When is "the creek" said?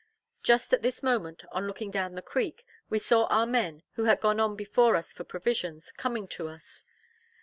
2.15-2.65